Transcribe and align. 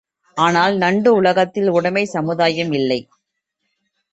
ஆனால் 0.37 0.75
நண்டு 0.77 1.09
உலகத்தில் 1.13 1.69
உடைமைச் 1.69 2.13
சமுதாயம் 2.15 2.71
இல்லை. 2.71 2.99